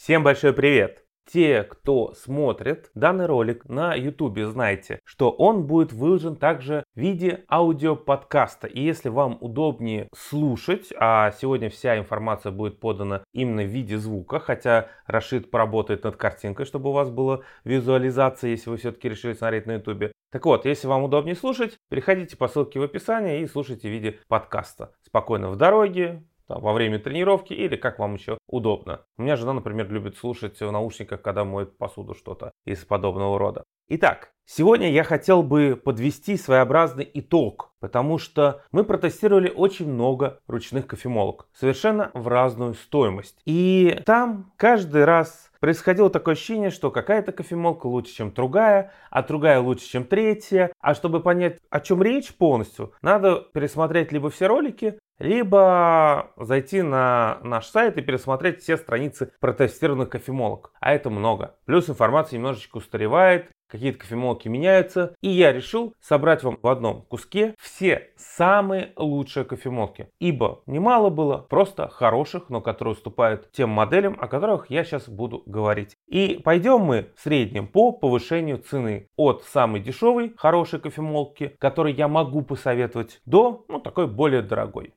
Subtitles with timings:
[0.00, 1.04] Всем большой привет!
[1.26, 7.44] Те, кто смотрит данный ролик на YouTube, знайте, что он будет выложен также в виде
[7.50, 8.68] аудиоподкаста.
[8.68, 14.38] И если вам удобнее слушать, а сегодня вся информация будет подана именно в виде звука,
[14.38, 19.66] хотя Рашид поработает над картинкой, чтобы у вас была визуализация, если вы все-таки решили смотреть
[19.66, 20.12] на YouTube.
[20.30, 24.20] Так вот, если вам удобнее слушать, переходите по ссылке в описании и слушайте в виде
[24.28, 24.92] подкаста.
[25.02, 29.02] Спокойно в дороге, там, во время тренировки или как вам еще удобно.
[29.16, 33.64] У меня жена, например, любит слушать в наушниках, когда моет посуду что-то из подобного рода.
[33.90, 40.86] Итак, сегодня я хотел бы подвести своеобразный итог, потому что мы протестировали очень много ручных
[40.86, 43.40] кофемолок, совершенно в разную стоимость.
[43.46, 49.60] И там каждый раз происходило такое ощущение, что какая-то кофемолка лучше, чем другая, а другая
[49.60, 50.70] лучше, чем третья.
[50.80, 57.38] А чтобы понять, о чем речь полностью, надо пересмотреть либо все ролики, либо зайти на
[57.42, 60.72] наш сайт и пересмотреть все страницы протестированных кофемолок.
[60.80, 61.56] А это много.
[61.66, 65.14] Плюс информация немножечко устаревает, какие-то кофемолки меняются.
[65.20, 70.10] И я решил собрать вам в одном куске все самые лучшие кофемолки.
[70.18, 75.42] Ибо немало было просто хороших, но которые уступают тем моделям, о которых я сейчас буду
[75.46, 75.96] говорить.
[76.06, 79.08] И пойдем мы в среднем по повышению цены.
[79.16, 84.94] От самой дешевой, хорошей кофемолки, которой я могу посоветовать, до ну, такой более дорогой.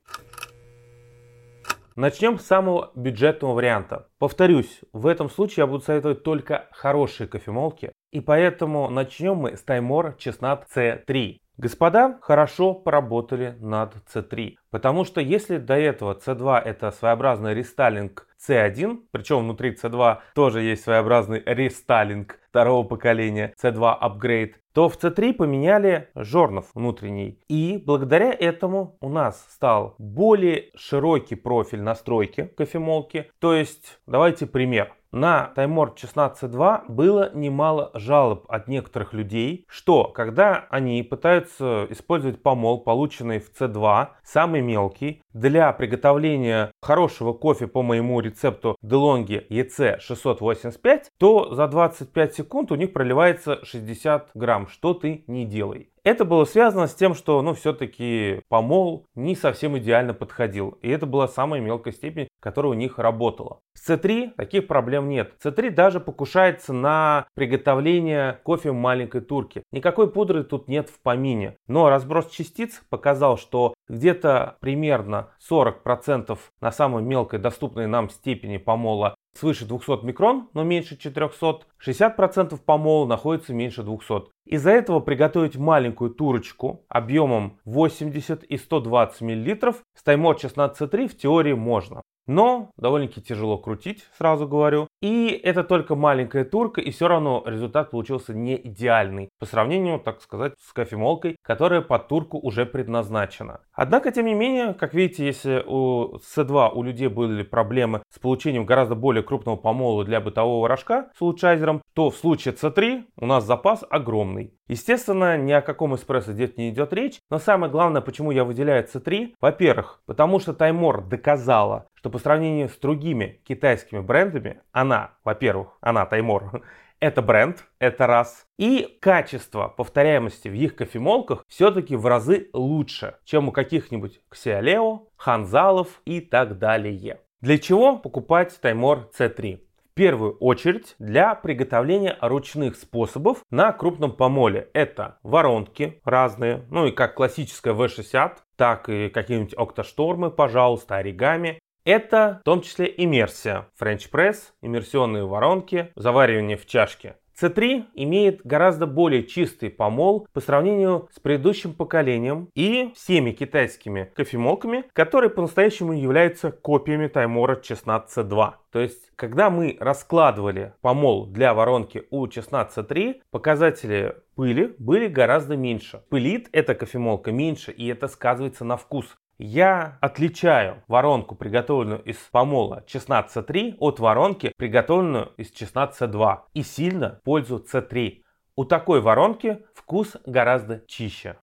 [1.94, 4.08] Начнем с самого бюджетного варианта.
[4.18, 7.92] Повторюсь, в этом случае я буду советовать только хорошие кофемолки.
[8.12, 11.40] И поэтому начнем мы с Таймор Чеснат C3.
[11.56, 19.02] Господа хорошо поработали над C3, потому что если до этого C2 это своеобразный рестайлинг C1,
[19.12, 26.08] причем внутри C2 тоже есть своеобразный рестайлинг второго поколения C2 Upgrade, то в C3 поменяли
[26.14, 27.38] жорнов внутренний.
[27.48, 33.30] И благодаря этому у нас стал более широкий профиль настройки кофемолки.
[33.38, 34.94] То есть, давайте пример.
[35.12, 42.82] На Таймор 16.2 было немало жалоб от некоторых людей, что когда они пытаются использовать помол,
[42.82, 51.54] полученный в C2, самый мелкий, для приготовления хорошего кофе по моему рецепту DeLonghi EC685, то
[51.54, 55.92] за 25 секунд у них проливается 60 грамм, что ты не делай.
[56.04, 60.70] Это было связано с тем, что, ну, все-таки помол не совсем идеально подходил.
[60.82, 63.60] И это была самая мелкая степень, которая у них работала.
[63.74, 65.34] С C3 таких проблем нет.
[65.44, 69.62] C3 даже покушается на приготовление кофе в маленькой турке.
[69.70, 71.56] Никакой пудры тут нет в помине.
[71.68, 79.14] Но разброс частиц показал, что где-то примерно 40% на самой мелкой доступной нам степени помола
[79.34, 84.30] свыше 200 микрон, но меньше 400, 60% помола находится меньше 200.
[84.46, 91.52] Из-за этого приготовить маленькую турочку объемом 80 и 120 мл с таймор 16C3 в теории
[91.52, 92.02] можно.
[92.26, 94.88] Но довольно-таки тяжело крутить, сразу говорю.
[95.00, 99.28] И это только маленькая турка, и все равно результат получился не идеальный.
[99.38, 103.60] По сравнению, так сказать, с кофемолкой, которая под турку уже предназначена.
[103.72, 108.66] Однако, тем не менее, как видите, если у C2 у людей были проблемы с получением
[108.66, 113.44] гораздо более крупного помола для бытового рожка с улучшайзером, то в случае C3 у нас
[113.44, 114.54] запас огромный.
[114.68, 118.86] Естественно, ни о каком эспрессо здесь не идет речь, но самое главное, почему я выделяю
[118.86, 125.78] C3, во-первых, потому что Таймор доказала, что по сравнению с другими китайскими брендами, она, во-первых,
[125.80, 126.62] она Таймор,
[127.00, 128.46] это бренд, это раз.
[128.58, 136.00] И качество повторяемости в их кофемолках все-таки в разы лучше, чем у каких-нибудь Xiaoleo, Ханзалов
[136.04, 137.18] и так далее.
[137.40, 139.58] Для чего покупать Таймор C3?
[139.92, 144.70] В первую очередь для приготовления ручных способов на крупном помоле.
[144.72, 151.58] Это воронки разные, ну и как классическая V60, так и какие-нибудь октоштормы, пожалуйста, оригами.
[151.84, 157.16] Это в том числе иммерсия, френч пресс, иммерсионные воронки, заваривание в чашке.
[157.40, 164.84] C3 имеет гораздо более чистый помол по сравнению с предыдущим поколением и всеми китайскими кофемолками,
[164.92, 168.52] которые по-настоящему являются копиями Timemore Chestnut C2.
[168.70, 176.02] То есть, когда мы раскладывали помол для воронки U16C3, показатели пыли были гораздо меньше.
[176.08, 179.14] Пылит эта кофемолка меньше, и это сказывается на вкус.
[179.44, 186.62] Я отличаю воронку, приготовленную из помола чеснат С3 от воронки, приготовленную из чеснат С2 и
[186.62, 188.22] сильно пользую С3.
[188.54, 191.38] У такой воронки вкус гораздо чище.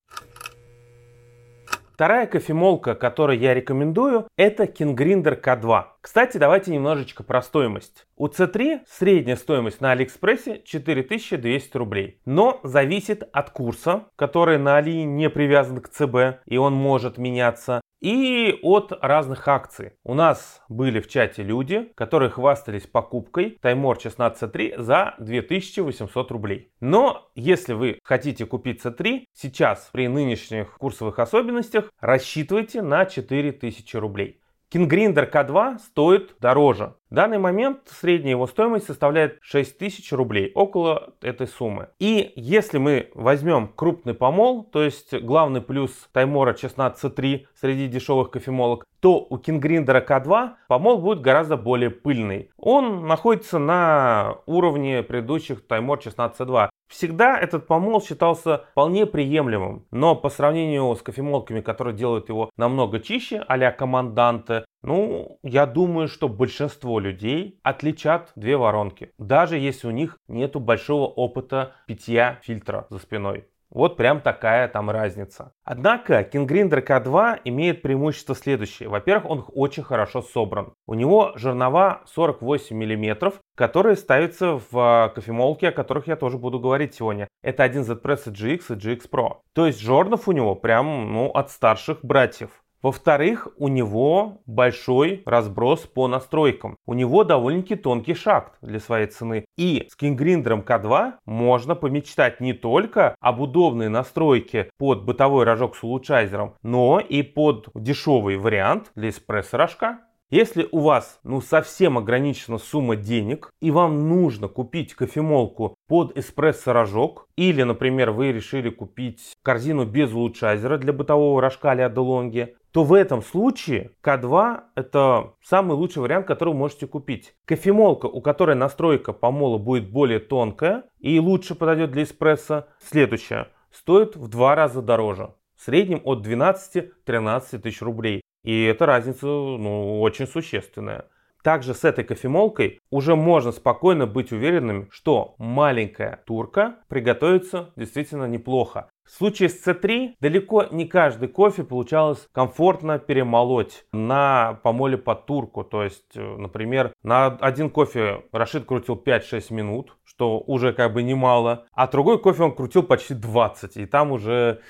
[1.92, 5.84] Вторая кофемолка, которую я рекомендую, это Kingrinder K2.
[6.00, 8.08] Кстати, давайте немножечко про стоимость.
[8.16, 12.22] У C3 средняя стоимость на Алиэкспрессе 4200 рублей.
[12.24, 17.82] Но зависит от курса, который на Али не привязан к ЦБ и он может меняться.
[18.02, 19.94] И от разных акций.
[20.04, 26.72] У нас были в чате люди, которые хвастались покупкой Таймор 16C3 за 2800 рублей.
[26.80, 34.40] Но если вы хотите купить C3, сейчас при нынешних курсовых особенностях рассчитывайте на 4000 рублей.
[34.70, 36.94] Кингриндер К2 стоит дороже.
[37.10, 41.90] В данный момент средняя его стоимость составляет 6000 рублей, около этой суммы.
[41.98, 48.86] И если мы возьмем крупный помол, то есть главный плюс Таймора 16C3 среди дешевых кофемолок,
[49.00, 52.52] то у Кингриндера К2 помол будет гораздо более пыльный.
[52.58, 56.70] Он находится на уровне предыдущих Таймор 16C2.
[56.90, 63.00] Всегда этот помол считался вполне приемлемым, но по сравнению с кофемолками, которые делают его намного
[63.00, 69.92] чище, а-ля команданты, ну, я думаю, что большинство людей отличат две воронки, даже если у
[69.92, 73.46] них нету большого опыта питья фильтра за спиной.
[73.72, 75.54] Вот прям такая там разница.
[75.64, 78.90] Однако Kingrinder K2 имеет преимущество следующее.
[78.90, 80.74] Во-первых, он очень хорошо собран.
[80.88, 86.96] У него жернова 48 мм, которые ставятся в кофемолке, о которых я тоже буду говорить
[86.96, 87.28] сегодня.
[87.44, 89.38] Это один Z-Press GX и GX Pro.
[89.54, 92.50] То есть жернов у него прям ну, от старших братьев.
[92.82, 96.78] Во-вторых, у него большой разброс по настройкам.
[96.86, 99.46] У него довольно-таки тонкий шахт для своей цены.
[99.58, 105.84] И с Кингриндером К2 можно помечтать не только об удобной настройке под бытовой рожок с
[105.84, 110.00] улучшайзером, но и под дешевый вариант для эспрессо-рожка.
[110.32, 117.28] Если у вас ну совсем ограничена сумма денег и вам нужно купить кофемолку под эспрессо-рожок,
[117.36, 122.94] или, например, вы решили купить корзину без улучшайзера для бытового рожка а Делонги, то в
[122.94, 127.34] этом случае К2 это самый лучший вариант, который вы можете купить.
[127.46, 134.16] Кофемолка, у которой настройка помола будет более тонкая и лучше подойдет для эспрессо, следующая, стоит
[134.16, 135.34] в два раза дороже.
[135.56, 138.22] В среднем от 12-13 тысяч рублей.
[138.44, 141.06] И эта разница ну, очень существенная.
[141.44, 148.90] Также с этой кофемолкой уже можно спокойно быть уверенным, что маленькая турка приготовится действительно неплохо.
[149.06, 155.64] В случае с C3 далеко не каждый кофе получалось комфортно перемолоть на помоле под турку.
[155.64, 161.02] То есть, э, например, на один кофе Рашид крутил 5-6 минут, что уже как бы
[161.02, 164.62] немало, а другой кофе он крутил почти 20, и там уже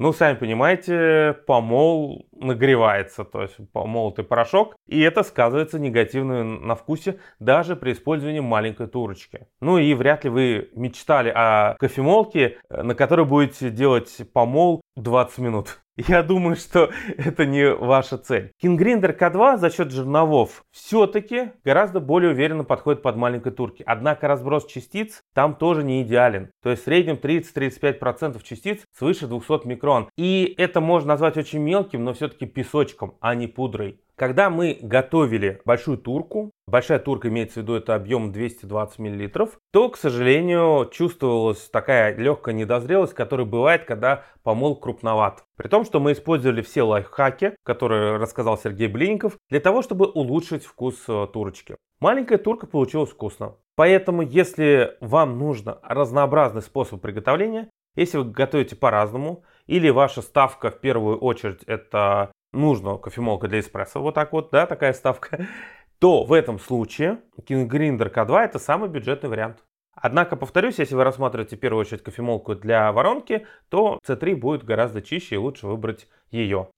[0.00, 7.20] ну, сами понимаете, помол нагревается, то есть помолотый порошок, и это сказывается негативно на вкусе
[7.38, 9.46] даже при использовании маленькой турочки.
[9.60, 15.82] Ну и вряд ли вы мечтали о кофемолке, на которой будете делать помол 20 минут.
[15.96, 18.52] Я думаю, что это не ваша цель.
[18.60, 23.82] Кингриндер К2 за счет жерновов все-таки гораздо более уверенно подходит под маленькой турки.
[23.86, 26.50] Однако разброс частиц там тоже не идеален.
[26.62, 30.08] То есть в среднем 30-35% частиц свыше 200 микрон.
[30.16, 34.00] И это можно назвать очень мелким, но все-таки песочком, а не пудрой.
[34.20, 39.88] Когда мы готовили большую турку, большая турка имеется в виду это объем 220 мл, то,
[39.88, 45.44] к сожалению, чувствовалась такая легкая недозрелость, которая бывает, когда помол крупноват.
[45.56, 50.66] При том, что мы использовали все лайфхаки, которые рассказал Сергей Блинников, для того, чтобы улучшить
[50.66, 51.76] вкус э, турочки.
[51.98, 53.54] Маленькая турка получилась вкусно.
[53.74, 60.78] Поэтому, если вам нужно разнообразный способ приготовления, если вы готовите по-разному, или ваша ставка в
[60.78, 65.46] первую очередь это нужно кофемолка для эспрессо, вот так вот, да, такая ставка,
[65.98, 69.64] то в этом случае Grinder K2 это самый бюджетный вариант.
[69.94, 75.02] Однако, повторюсь, если вы рассматриваете в первую очередь кофемолку для воронки, то C3 будет гораздо
[75.02, 76.68] чище и лучше выбрать ее.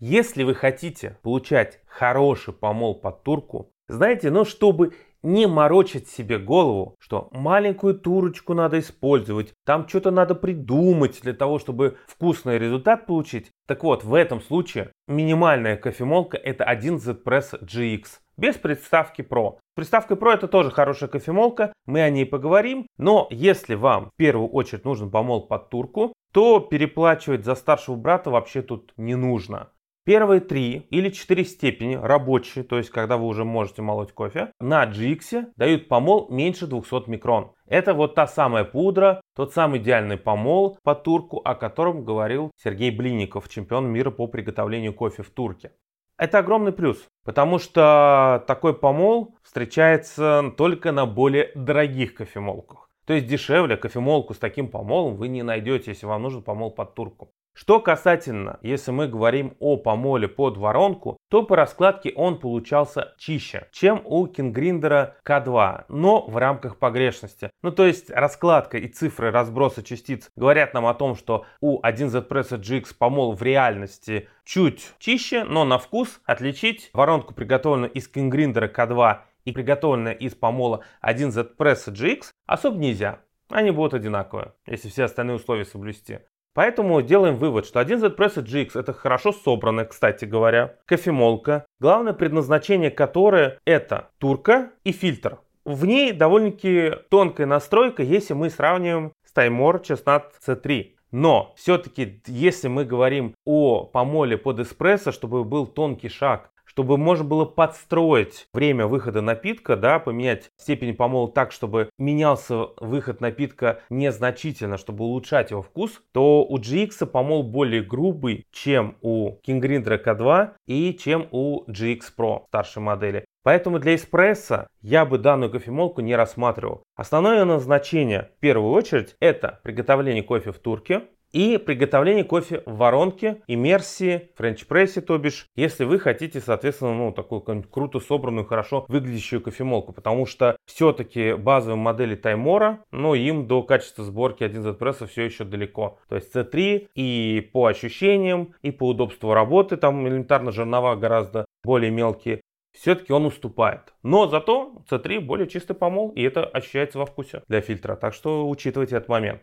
[0.00, 6.38] Если вы хотите получать хороший помол под турку, знаете, но ну, чтобы не морочить себе
[6.38, 13.06] голову, что маленькую турочку надо использовать, там что-то надо придумать для того, чтобы вкусный результат
[13.06, 13.50] получить.
[13.66, 18.04] Так вот, в этом случае минимальная кофемолка это 1 Z-Press GX
[18.36, 19.58] без приставки Pro.
[19.74, 24.48] Приставка Pro это тоже хорошая кофемолка, мы о ней поговорим, но если вам в первую
[24.48, 29.70] очередь нужен помол под турку, то переплачивать за старшего брата вообще тут не нужно.
[30.08, 34.86] Первые три или четыре степени рабочие, то есть когда вы уже можете молоть кофе, на
[34.86, 37.52] GX дают помол меньше 200 микрон.
[37.66, 42.90] Это вот та самая пудра, тот самый идеальный помол по турку, о котором говорил Сергей
[42.90, 45.72] Блинников, чемпион мира по приготовлению кофе в турке.
[46.16, 52.88] Это огромный плюс, потому что такой помол встречается только на более дорогих кофемолках.
[53.04, 56.94] То есть дешевле кофемолку с таким помолом вы не найдете, если вам нужен помол под
[56.94, 57.30] турку.
[57.60, 63.66] Что касательно, если мы говорим о помоле под воронку, то по раскладке он получался чище,
[63.72, 67.50] чем у Кингриндера К2, но в рамках погрешности.
[67.62, 72.28] Ну то есть раскладка и цифры разброса частиц говорят нам о том, что у 1Z
[72.28, 78.68] Press GX помол в реальности чуть чище, но на вкус отличить воронку, приготовленную из Кингриндера
[78.68, 83.18] К2 и приготовленную из помола 1Z Press GX особо нельзя.
[83.48, 86.20] Они будут одинаковые, если все остальные условия соблюсти.
[86.58, 92.90] Поэтому делаем вывод, что 1Z Press GX это хорошо собранная, кстати говоря, кофемолка, главное предназначение
[92.90, 95.38] которой это турка и фильтр.
[95.64, 100.94] В ней довольно-таки тонкая настройка, если мы сравниваем с Таймор 16C3.
[101.12, 107.24] Но все-таки, если мы говорим о помоле под эспрессо, чтобы был тонкий шаг, чтобы можно
[107.24, 114.78] было подстроить время выхода напитка, да, поменять степень помола так, чтобы менялся выход напитка незначительно,
[114.78, 120.52] чтобы улучшать его вкус, то у GX помол более грубый, чем у King Grinder K2
[120.68, 123.24] и чем у GX Pro старшей модели.
[123.42, 126.84] Поэтому для эспрессо я бы данную кофемолку не рассматривал.
[126.94, 133.42] Основное назначение в первую очередь это приготовление кофе в турке, и приготовление кофе в воронке,
[133.46, 139.92] иммерсии, френч-прессе, то бишь, если вы хотите, соответственно, ну, такую круто собранную, хорошо выглядящую кофемолку,
[139.92, 145.44] потому что все-таки базовые модели Таймора, но им до качества сборки 1Z Press все еще
[145.44, 145.98] далеко.
[146.08, 151.90] То есть C3 и по ощущениям, и по удобству работы, там элементарно жернова гораздо более
[151.90, 152.40] мелкие,
[152.72, 153.92] все-таки он уступает.
[154.02, 157.96] Но зато C3 более чистый помол, и это ощущается во вкусе для фильтра.
[157.96, 159.42] Так что учитывайте этот момент.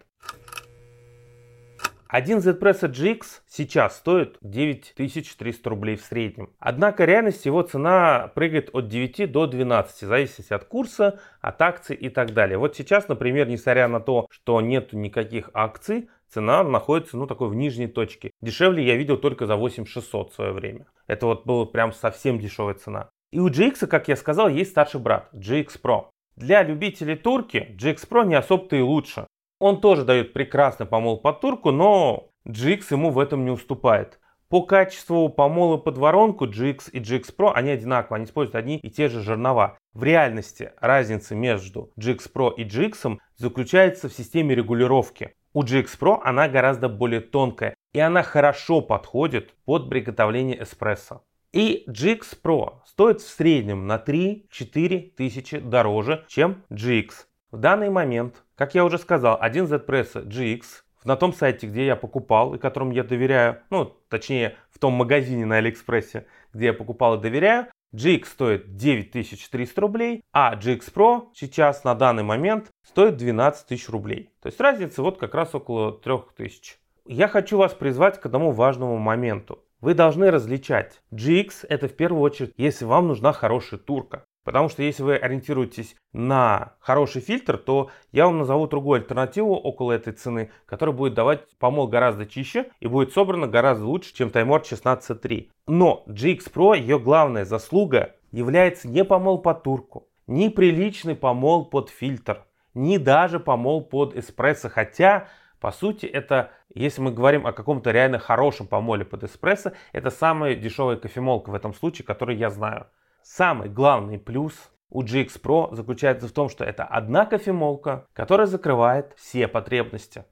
[2.07, 6.51] Один Z-Press GX сейчас стоит 9300 рублей в среднем.
[6.59, 11.61] Однако в реальности его цена прыгает от 9 до 12, в зависимости от курса, от
[11.61, 12.59] акций и так далее.
[12.59, 17.55] Вот сейчас, например, несмотря на то, что нет никаких акций, цена находится, ну, такой в
[17.55, 18.31] нижней точке.
[18.41, 20.85] Дешевле я видел только за 8600 в свое время.
[21.07, 23.09] Это вот была прям совсем дешевая цена.
[23.31, 26.09] И у GX, как я сказал, есть старший брат, GX Pro.
[26.35, 29.25] Для любителей турки GX Pro не особо-то и лучше.
[29.59, 34.19] Он тоже дает прекрасный помол под турку, но GX ему в этом не уступает.
[34.49, 38.89] По качеству помола под воронку GX и GX Pro они одинаковые, они используют одни и
[38.89, 39.77] те же жернова.
[39.93, 45.33] В реальности разница между GX Pro и GX заключается в системе регулировки.
[45.53, 51.23] У GX Pro она гораздо более тонкая и она хорошо подходит под приготовление эспрессо.
[51.53, 57.11] И GX Pro стоит в среднем на 3-4 тысячи дороже, чем GX.
[57.55, 60.61] В данный момент, как я уже сказал, один Z Press GX
[61.05, 65.45] на том сайте, где я покупал и которому я доверяю, ну, точнее, в том магазине
[65.45, 71.85] на Алиэкспрессе, где я покупал и доверяю, GX стоит 9300 рублей, а GX Pro сейчас
[71.85, 74.31] на данный момент стоит 12 тысяч рублей.
[74.41, 76.75] То есть разница вот как раз около 3000.
[77.05, 79.63] Я хочу вас призвать к одному важному моменту.
[79.79, 81.01] Вы должны различать.
[81.13, 84.25] GX это в первую очередь, если вам нужна хорошая турка.
[84.45, 89.91] Потому что если вы ориентируетесь на хороший фильтр, то я вам назову другую альтернативу около
[89.91, 94.61] этой цены, которая будет давать помол гораздо чище и будет собрана гораздо лучше, чем Таймор
[94.61, 95.49] 16.3.
[95.65, 101.89] Но GX Pro, ее главная заслуга является не помол под турку, не приличный помол под
[101.89, 105.27] фильтр, не даже помол под эспрессо, хотя
[105.59, 110.53] по сути, это, если мы говорим о каком-то реально хорошем помоле под эспрессо, это самая
[110.53, 112.85] дешевая кофемолка в этом случае, которую я знаю.
[113.27, 114.53] Самый главный плюс
[114.91, 120.25] у GX Pro заключается в том, что это одна кофемолка, которая закрывает все потребности.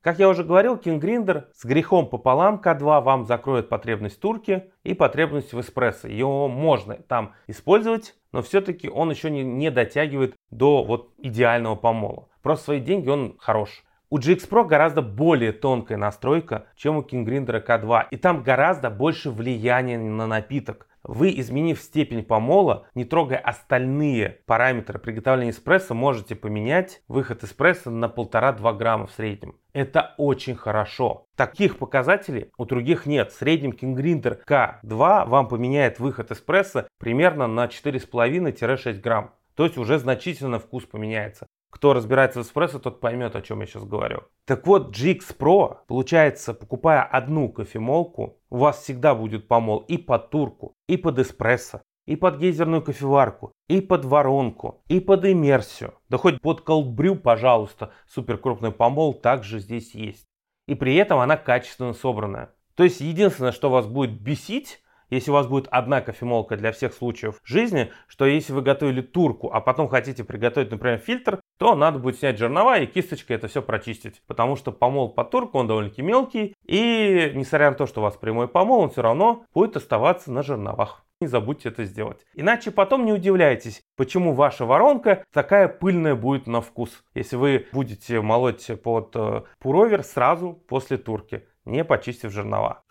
[0.00, 4.94] Как я уже говорил, King Grinder с грехом пополам К2 вам закроет потребность турки и
[4.94, 6.08] потребность в эспрессо.
[6.08, 12.30] Его можно там использовать, но все-таки он еще не, не дотягивает до вот идеального помола.
[12.40, 13.84] Просто свои деньги он хорош.
[14.08, 18.88] У GX Pro гораздо более тонкая настройка, чем у King Grinder K2, и там гораздо
[18.88, 20.88] больше влияния на напиток.
[21.02, 28.06] Вы, изменив степень помола, не трогая остальные параметры приготовления эспрессо, можете поменять выход эспрессо на
[28.06, 29.56] 1,5-2 грамма в среднем.
[29.72, 31.26] Это очень хорошо.
[31.36, 33.32] Таких показателей у других нет.
[33.32, 39.34] В среднем Grinder K2 вам поменяет выход эспрессо примерно на 4,5-6 грамм.
[39.54, 41.46] То есть уже значительно вкус поменяется.
[41.70, 44.24] Кто разбирается в эспрессо, тот поймет, о чем я сейчас говорю.
[44.44, 50.30] Так вот, GX Pro, получается, покупая одну кофемолку, у вас всегда будет помол и под
[50.30, 55.94] турку, и под эспрессо, и под гейзерную кофеварку, и под воронку, и под иммерсию.
[56.08, 60.26] Да хоть под колбрю, пожалуйста, супер крупный помол также здесь есть.
[60.66, 62.52] И при этом она качественно собранная.
[62.74, 66.94] То есть единственное, что вас будет бесить, если у вас будет одна кофемолка для всех
[66.94, 71.98] случаев жизни, что если вы готовили турку, а потом хотите приготовить, например, фильтр, то надо
[71.98, 74.22] будет снять жернова и кисточкой это все прочистить.
[74.26, 76.54] Потому что помол по турку, он довольно-таки мелкий.
[76.64, 80.42] И несмотря на то, что у вас прямой помол, он все равно будет оставаться на
[80.42, 81.04] жерновах.
[81.20, 82.24] Не забудьте это сделать.
[82.34, 87.04] Иначе потом не удивляйтесь, почему ваша воронка такая пыльная будет на вкус.
[87.14, 92.84] Если вы будете молоть под э, пуровер сразу после турки, не почистив жернова.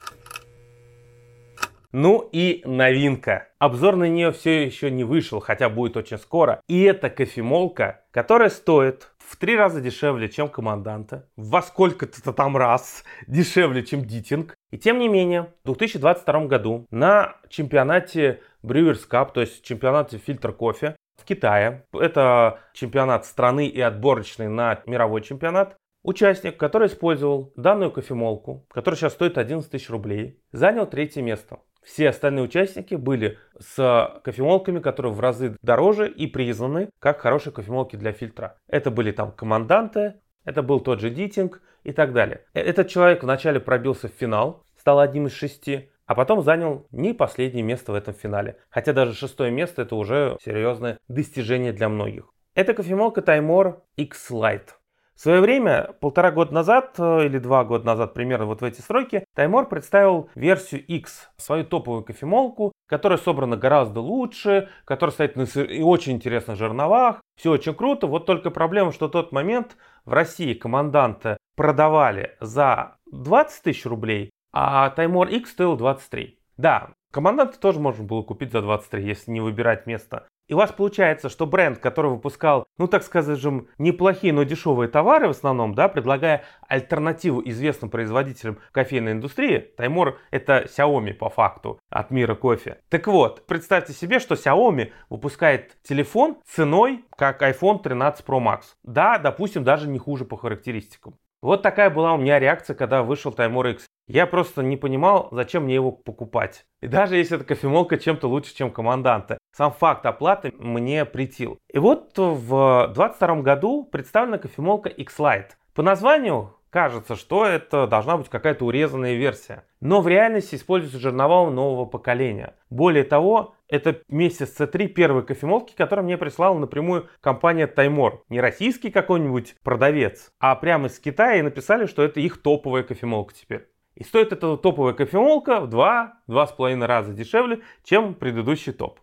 [1.91, 3.47] Ну и новинка.
[3.57, 6.61] Обзор на нее все еще не вышел, хотя будет очень скоро.
[6.67, 13.03] И это кофемолка, которая стоит в три раза дешевле, чем команданта, во сколько-то там раз
[13.25, 14.53] дешевле, чем дитинг.
[14.69, 20.51] И тем не менее, в 2022 году на чемпионате Brewers Cup, то есть чемпионате фильтр
[20.51, 27.91] кофе в Китае, это чемпионат страны и отборочный на мировой чемпионат, Участник, который использовал данную
[27.91, 31.59] кофемолку, которая сейчас стоит 11 тысяч рублей, занял третье место.
[31.89, 37.95] Все остальные участники были с кофемолками, которые в разы дороже и признаны как хорошие кофемолки
[37.95, 38.57] для фильтра.
[38.67, 40.13] Это были там команданты,
[40.45, 42.45] это был тот же Дитинг и так далее.
[42.53, 47.13] Э, этот человек вначале пробился в финал, стал одним из шести, а потом занял не
[47.13, 48.57] последнее место в этом финале.
[48.69, 52.29] Хотя даже шестое место это уже серьезное достижение для многих.
[52.53, 54.78] Это кофемолка Таймор X Lite.
[55.19, 58.79] В свое время, полтора года назад э, или два года назад, примерно вот в эти
[58.79, 65.41] сроки, Таймор представил версию X, свою топовую кофемолку, которая собрана гораздо лучше, которая стоит на
[65.41, 67.19] и очень интересных жерновах.
[67.35, 72.95] Все очень круто, вот только проблема, что в тот момент в России команданта продавали за
[73.11, 76.39] 20 тысяч рублей, а Таймор X стоил 23.
[76.55, 80.29] Да, команданта тоже можно было купить за 23, если не выбирать место.
[80.49, 85.27] И у вас получается, что бренд, который выпускал, ну так скажем, неплохие, но дешевые товары
[85.27, 92.09] в основном, да, предлагая альтернативу известным производителям кофейной индустрии, Таймор это Xiaomi по факту от
[92.09, 92.79] мира кофе.
[92.89, 98.61] Так вот, представьте себе, что Xiaomi выпускает телефон ценой как iPhone 13 Pro Max.
[98.81, 101.13] Да, допустим, даже не хуже по характеристикам.
[101.41, 103.85] Вот такая была у меня реакция, когда вышел Таймор X.
[104.09, 106.65] Я просто не понимал, зачем мне его покупать.
[106.81, 111.59] И даже если эта кофемолка чем-то лучше, чем команданта, сам факт оплаты мне притил.
[111.71, 115.51] И вот в 2022 году представлена кофемолка X-Lite.
[115.75, 119.63] По названию кажется, что это должна быть какая-то урезанная версия.
[119.79, 122.55] Но в реальности используется жерновал нового поколения.
[122.71, 128.23] Более того, это вместе с C3 первой кофемолки, которую мне прислала напрямую компания Таймор.
[128.29, 133.35] Не российский какой-нибудь продавец, а прямо из Китая и написали, что это их топовая кофемолка
[133.35, 133.67] теперь.
[133.99, 138.99] И стоит эта топовая кофемолка в 2-2,5 раза дешевле, чем предыдущий топ.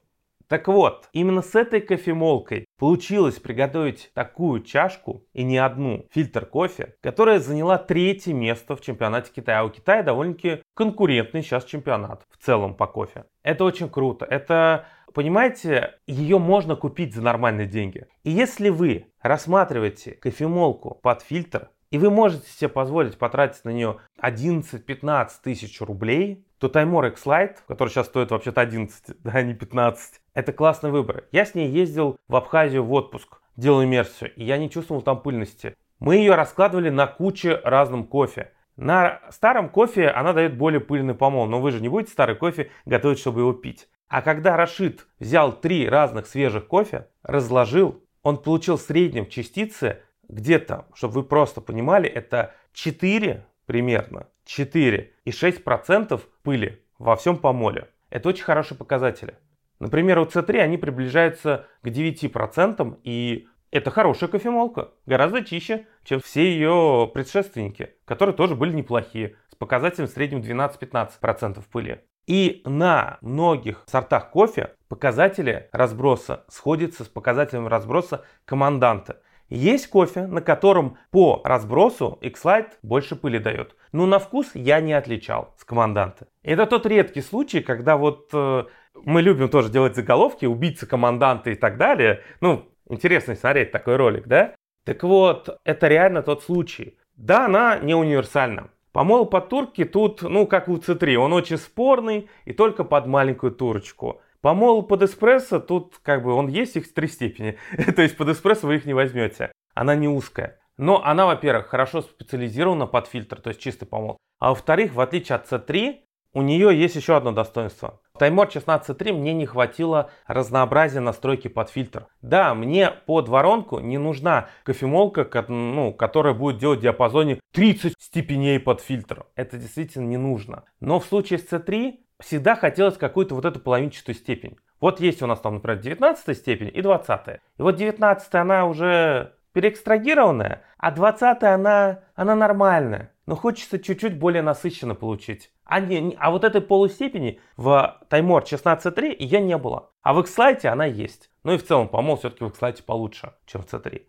[0.49, 6.95] Так вот, именно с этой кофемолкой получилось приготовить такую чашку, и не одну, фильтр кофе,
[7.03, 9.61] которая заняла третье место в чемпионате Китая.
[9.61, 13.25] А у Китая довольно-таки конкурентный сейчас чемпионат в целом по кофе.
[13.43, 14.25] Это очень круто.
[14.25, 18.07] Это, понимаете, ее можно купить за нормальные деньги.
[18.23, 23.99] И если вы рассматриваете кофемолку под фильтр, и вы можете себе позволить потратить на нее
[24.21, 30.21] 11-15 тысяч рублей, то Таймор X Lite, который сейчас стоит вообще-то 11, да, не 15,
[30.35, 31.25] это классный выбор.
[31.33, 35.21] Я с ней ездил в Абхазию в отпуск, делал иммерсию, и я не чувствовал там
[35.21, 35.77] пыльности.
[35.99, 38.53] Мы ее раскладывали на куче разным кофе.
[38.77, 42.71] На старом кофе она дает более пыльный помол, но вы же не будете старый кофе
[42.85, 43.89] готовить, чтобы его пить.
[44.09, 50.87] А когда Рашид взял три разных свежих кофе, разложил, он получил в среднем частицы где-то,
[50.95, 57.89] чтобы вы просто понимали, это 4 примерно, 4 и 6% пыли во всем помоле.
[58.11, 59.35] Это очень хорошие показатели.
[59.79, 66.51] Например, у C3 они приближаются к 9%, и это хорошая кофемолка, гораздо чище, чем все
[66.51, 72.01] ее предшественники, которые тоже были неплохие, с показателем в среднем 12-15% пыли.
[72.27, 79.21] И на многих сортах кофе показатели разброса сходятся с показателем разброса команданта.
[79.49, 83.77] Есть кофе, на котором по разбросу X-Lite больше пыли дает.
[83.93, 86.27] Но на вкус я не отличал с команданта.
[86.43, 88.65] Это тот редкий случай, когда вот э,
[89.05, 92.23] мы любим тоже делать заголовки, убийца команданта и так далее.
[92.41, 94.55] Ну, интересно смотреть такой ролик, да?
[94.85, 96.99] Так вот, это реально тот случай.
[97.17, 98.71] Да, она не универсальна.
[98.93, 103.53] Помол под турки тут, ну, как у C3, он очень спорный и только под маленькую
[103.53, 104.21] турочку.
[104.41, 107.59] Помол под эспрессо, тут как бы он есть их три степени.
[107.97, 109.53] То есть под эспрессо вы их не возьмете.
[109.75, 110.59] Она не узкая.
[110.79, 114.19] Но она, во-первых, хорошо специализирована под фильтр, то есть чистый помол.
[114.39, 116.01] А во-вторых, в отличие от C3,
[116.37, 118.01] у нее есть еще одно достоинство.
[118.13, 122.09] В Таймор 16.3 мне не хватило разнообразия настройки под фильтр.
[122.21, 128.61] Да, мне под воронку не нужна кофемолка, ну, которая будет делать в диапазоне 30 степеней
[128.61, 129.25] под фильтр.
[129.35, 130.65] Это действительно не нужно.
[130.81, 134.59] Но в случае с C3 всегда хотелось какую-то вот эту половинчатую степень.
[134.81, 137.29] Вот есть у нас там, например, 19 степень и 20.
[137.29, 143.13] И вот 19 она уже переэкстрагированная, а 20 она, она нормальная.
[143.27, 145.51] Но хочется чуть-чуть более насыщенно получить.
[145.65, 149.91] А, не, а вот этой полустепени в Таймор 16.3 ее не было.
[150.03, 151.31] А в Xlite она есть.
[151.43, 154.03] Ну и в целом помол все-таки в Xlite получше, чем в C3.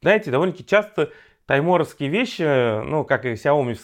[0.00, 1.10] Знаете, довольно-таки часто
[1.46, 3.74] тайморовские вещи, ну как и xiaomi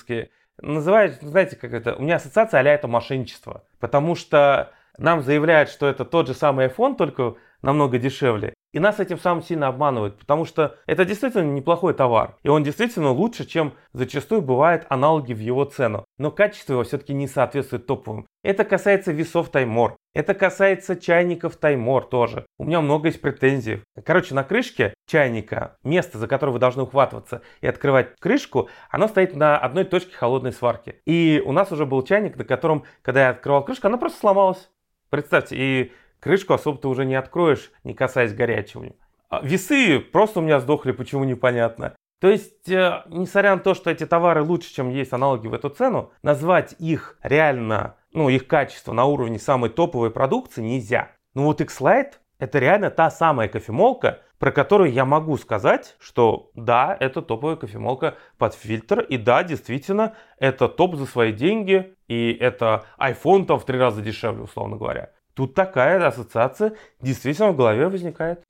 [0.62, 3.64] называют, знаете, как это, у меня ассоциация а это мошенничество.
[3.78, 8.54] Потому что нам заявляют, что это тот же самый iPhone, только намного дешевле.
[8.72, 12.36] И нас этим самым сильно обманывают, потому что это действительно неплохой товар.
[12.42, 16.04] И он действительно лучше, чем зачастую бывают аналоги в его цену.
[16.20, 18.26] Но качество его все-таки не соответствует топовым.
[18.42, 19.96] Это касается весов Таймор.
[20.12, 22.44] Это касается чайников Таймор тоже.
[22.58, 23.80] У меня много есть претензий.
[24.04, 29.34] Короче, на крышке чайника, место, за которое вы должны ухватываться и открывать крышку, оно стоит
[29.34, 31.00] на одной точке холодной сварки.
[31.06, 34.68] И у нас уже был чайник, на котором, когда я открывал крышку, она просто сломалась.
[35.08, 38.92] Представьте, и крышку особо ты уже не откроешь, не касаясь горячего.
[39.30, 41.94] А весы просто у меня сдохли, почему непонятно.
[42.20, 45.70] То есть, э, несмотря на то, что эти товары лучше, чем есть аналоги в эту
[45.70, 51.12] цену, назвать их реально, ну, их качество на уровне самой топовой продукции нельзя.
[51.34, 56.96] Ну вот X-Lite это реально та самая кофемолка, про которую я могу сказать, что да,
[56.98, 62.84] это топовая кофемолка под фильтр, и да, действительно, это топ за свои деньги, и это
[62.98, 65.10] iPhone там в три раза дешевле, условно говоря.
[65.34, 68.42] Тут такая ассоциация действительно в голове возникает.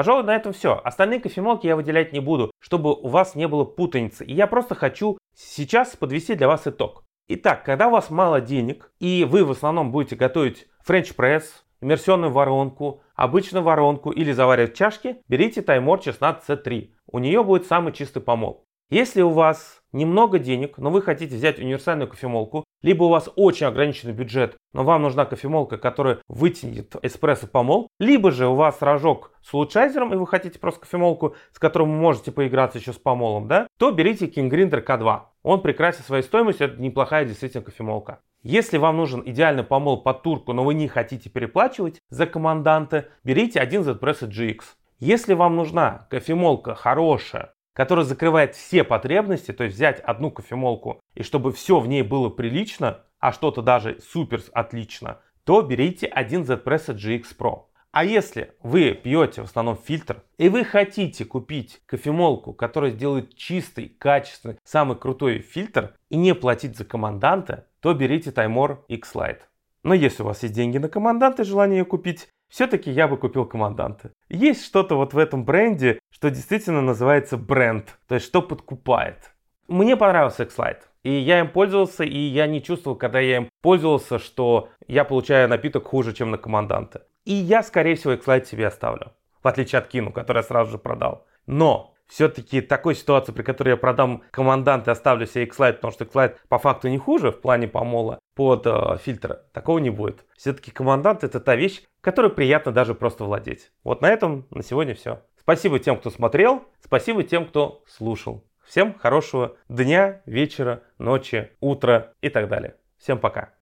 [0.00, 0.80] Пожалуй, на этом все.
[0.82, 4.24] Остальные кофемолки я выделять не буду, чтобы у вас не было путаницы.
[4.24, 7.04] И я просто хочу сейчас подвести для вас итог.
[7.28, 12.32] Итак, когда у вас мало денег, и вы в основном будете готовить френч пресс, иммерсионную
[12.32, 16.92] воронку, обычную воронку или заваривать чашки, берите Timemore Chestnut C3.
[17.12, 18.64] У нее будет самый чистый помол.
[18.88, 23.66] Если у вас немного денег, но вы хотите взять универсальную кофемолку, либо у вас очень
[23.66, 29.32] ограниченный бюджет, но вам нужна кофемолка, которая вытянет эспрессо помол, либо же у вас рожок
[29.42, 33.48] с улучшайзером, и вы хотите просто кофемолку, с которым вы можете поиграться еще с помолом,
[33.48, 35.20] да, то берите King Grinder K2.
[35.42, 38.20] Он прекрасен своей стоимостью, это неплохая действительно кофемолка.
[38.42, 43.60] Если вам нужен идеальный помол под турку, но вы не хотите переплачивать за команданта, берите
[43.60, 44.60] один Z-Press GX.
[44.98, 51.22] Если вам нужна кофемолка хорошая, которая закрывает все потребности, то есть взять одну кофемолку и
[51.22, 56.94] чтобы все в ней было прилично, а что-то даже супер отлично, то берите один Z-Press
[56.94, 57.62] GX Pro.
[57.90, 63.88] А если вы пьете в основном фильтр, и вы хотите купить кофемолку, которая сделает чистый,
[63.88, 69.40] качественный, самый крутой фильтр, и не платить за команданта, то берите Таймор X-Lite.
[69.84, 73.16] Но если у вас есть деньги на команданта и желание ее купить, все-таки я бы
[73.16, 74.10] купил команданта.
[74.28, 79.32] Есть что-то вот в этом бренде, что действительно называется бренд, то есть что подкупает.
[79.68, 80.82] Мне понравился X-Lite.
[81.04, 85.48] И я им пользовался, и я не чувствовал, когда я им пользовался, что я получаю
[85.48, 87.06] напиток хуже, чем на команданта.
[87.24, 89.12] И я, скорее всего, X-Lite себе оставлю.
[89.42, 91.26] В отличие от Кину, который я сразу же продал.
[91.46, 96.04] Но все-таки такой ситуации, при которой я продам командант и оставлю себе X-Lite, потому что
[96.04, 100.24] X-Lite по факту не хуже в плане помола под э, фильтр, такого не будет.
[100.36, 103.70] Все-таки командант это та вещь, которой приятно даже просто владеть.
[103.84, 105.22] Вот на этом на сегодня все.
[105.40, 108.44] Спасибо тем, кто смотрел, спасибо тем, кто слушал.
[108.66, 112.76] Всем хорошего дня, вечера, ночи, утра и так далее.
[112.98, 113.59] Всем пока.